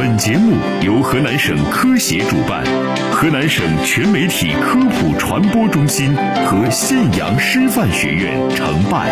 [0.00, 2.64] 本节目由河南省科协主办，
[3.12, 9.10] 河南省全媒体科普传播中心和信阳师范学院承办。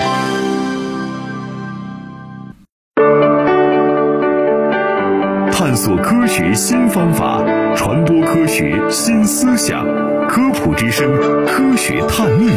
[5.52, 7.44] 探索科学新方法，
[7.76, 9.84] 传播科学新思想，
[10.26, 11.06] 科普之声，
[11.44, 12.50] 科学探秘，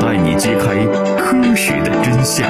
[0.00, 0.74] 带你揭开
[1.18, 2.48] 科学的真相。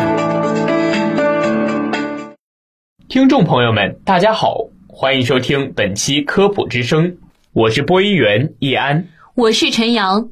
[3.09, 4.59] 听众朋友们，大家好，
[4.97, 7.17] 欢迎收听本期科普之声，
[7.53, 10.29] 我是播音员易安，我是陈阳。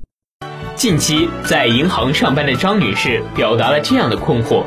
[0.77, 4.63] 近期在银行上班的张女士表达了这样的困惑：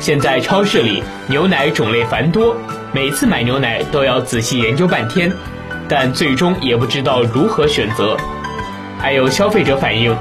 [0.00, 2.56] 现在超市里牛奶种类繁多。
[2.92, 5.32] 每次买牛奶都要仔细研究半天，
[5.88, 8.16] 但最终也不知道如何选择。
[8.98, 10.12] 还有消费者反映，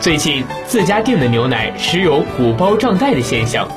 [0.00, 3.68] 最近自家订的牛奶时有鼓包胀袋的现象，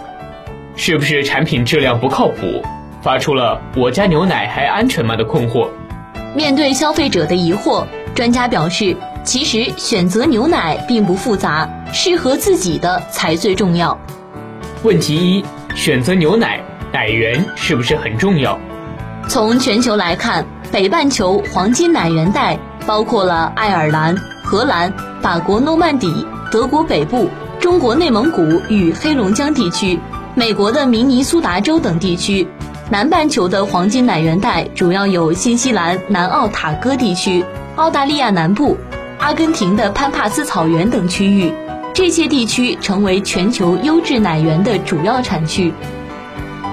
[0.77, 2.63] 是不是产品质量不靠谱？
[3.01, 5.69] 发出了“我家牛奶还安全吗”的困惑。
[6.35, 13.97] 面对消费者的疑惑，专家表示，其实选择牛奶并不复杂，适合自己的才最重要。
[14.83, 16.59] 问题一：选择牛奶。
[16.93, 18.57] 奶源是不是很重要？
[19.27, 29.99] 从全球来看，北半球黄金奶源带包括了爱尔兰、荷兰、法国诺曼底、德国北部、中国内蒙古与黑龙江地区、
[30.33, 32.47] 美国的明尼苏达州等地区。
[32.89, 37.43] 南半球的黄金奶源带主要有新西兰南奥塔哥地区、
[37.75, 38.77] 澳大利亚南部、
[39.19, 41.51] 阿根廷的潘帕斯草原等区域。
[41.93, 45.73] 这些地区成为全球优质奶源的主要产区。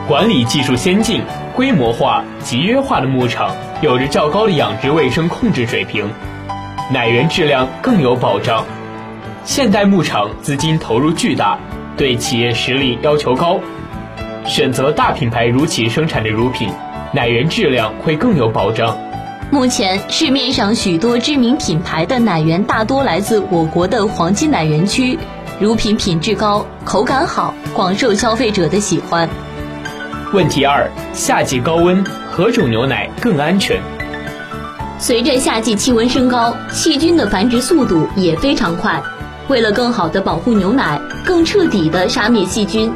[0.07, 1.21] 管理技术先进、
[1.53, 3.51] 规模化、集约化的牧场
[3.83, 6.09] 有着较高的养殖卫生控制水平，
[6.93, 8.65] 奶源质量更有保障。
[9.43, 11.59] 现代牧场资金投入巨大，
[11.97, 13.59] 对企业实力要求高，
[14.47, 16.69] 选择大品牌乳企生产的乳品，
[17.13, 18.97] 奶源质量会更有保障。
[19.51, 25.19] 目前市面上许多知名品牌的奶源大多来自我国的黄金奶源区，
[25.59, 29.29] 乳品品质高，口感好，广受消费者的喜欢。
[30.33, 33.81] 问题二：夏季高温，何种牛奶更安全？
[34.99, 39.03] 随着夏季气温升高，细菌的繁殖速度也非常快。
[39.49, 42.93] 为了更好的保护牛奶，更彻底的杀灭细菌，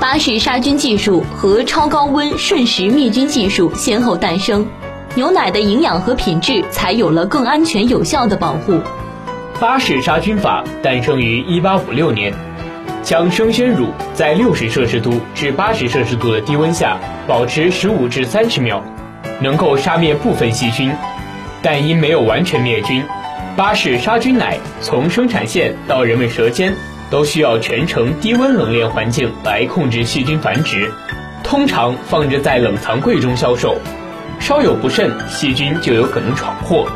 [0.00, 4.64] 巴氏杀菌技术和超高温瞬时灭菌技术先后诞生，
[5.16, 8.80] 牛奶的营养和品质才有了更安全有效的保护。
[9.58, 12.32] 巴氏杀菌法诞生于1856年。
[13.02, 18.82] 将生鲜乳在六十摄氏度至八十摄氏度的低温下保持十五至三十秒，
[19.40, 20.92] 能够杀灭部分细菌，
[21.62, 23.02] 但因没有完全灭菌，
[23.56, 26.74] 巴氏杀菌奶从生产线到人们舌尖
[27.10, 30.92] 都需要全程低温冷链环境来控制细菌繁殖，
[31.42, 33.76] 通常放置在冷藏柜中销售，
[34.38, 36.86] 稍有不慎，细菌就有可能闯祸。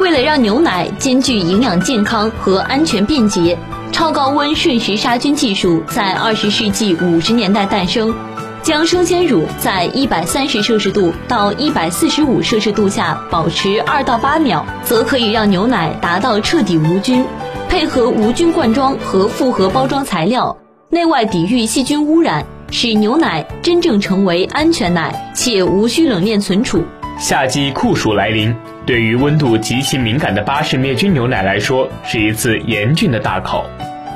[0.00, 3.58] 为了让牛奶兼具营养健康和安全便捷。
[3.92, 8.12] 超高温瞬时杀菌技术在二十世纪五十年代诞生，
[8.60, 17.24] 将生鲜乳在一百三十摄氏度到一百四十五摄氏度下保持二到八秒，则可以让牛奶达到彻底无菌。
[17.68, 20.56] 配合无菌灌装和复合包装材料，
[20.90, 26.84] 内外抵御细菌污染，使牛奶真正成为安全奶，且无需冷链存储。
[27.18, 28.54] 夏季酷暑来临，
[28.86, 33.64] 对于温度极其敏感的巴氏灭菌牛奶来说，是一次严峻的大考。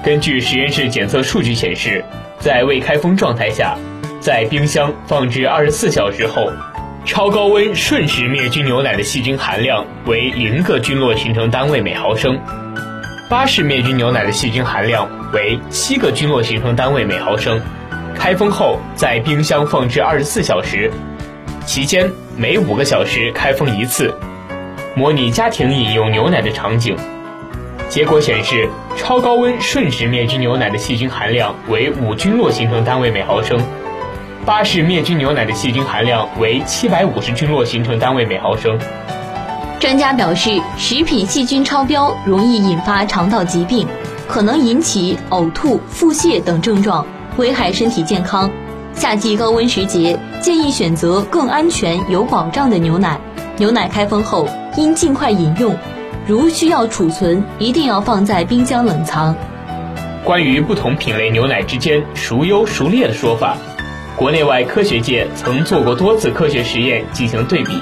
[0.04, 2.04] 根据实验室检测数据显示，
[2.38, 3.76] 在未开封状态下，
[4.20, 6.50] 在冰箱放置二十四小时后，
[7.04, 12.36] 超高温瞬时灭菌牛奶的细菌含量为零个菌落形成单位每毫升；
[13.28, 17.60] 巴氏灭菌牛奶的细菌含量为七个菌落形成单位每毫升。
[18.14, 20.90] 开封后，在冰箱放置二十四小时，
[21.66, 24.14] 期间每五个小时开封一次，
[24.94, 26.96] 模拟家庭饮用牛奶的场景。
[27.90, 28.66] 结果显示，
[28.96, 33.60] 超高温瞬时灭菌牛奶的细菌含量为五菌落形成单位每毫升，
[34.46, 38.78] 巴氏灭菌牛奶的细菌含量为七百五十菌落形成单位每毫升。
[39.80, 43.86] 专家表示，食品细菌超标容易引发肠道疾病，
[44.26, 48.50] 可能引起呕吐、腹泻等症状，危害身体健康。
[48.92, 53.20] 夏季高温时节，建议选择更安全、有保障的牛奶。
[53.56, 55.76] 牛奶开封后应尽快饮用。
[56.26, 59.36] 如需要储存，一定要放在冰箱冷藏。
[60.24, 63.56] 关于不同品类牛奶之间孰优孰劣的说法，
[64.16, 67.80] 国内外科学界曾做过多次科学实验进行对比。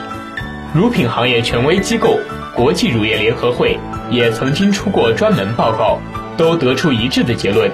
[0.76, 2.18] 乳品行业权威机构
[2.54, 3.78] 国际乳业联合会
[4.10, 5.98] 也曾经出过专门报告，
[6.36, 7.72] 都得出一致的结论：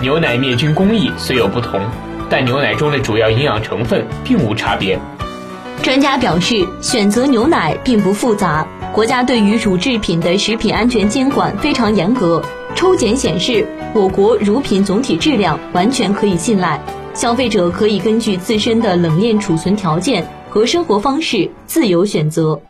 [0.00, 1.78] 牛奶灭菌工艺虽有不同，
[2.30, 4.98] 但牛奶中的主要营养成分并无差别。
[5.82, 12.42] 专家表示，选择牛奶并不复杂，国家对于乳制品的食品安全监管非常严格。
[12.74, 16.80] 抽检显示，我国乳品总体质量完全可以信赖，
[17.12, 22.60] 消费者可以根据自身的冷链储存条件和生活方式自由选择。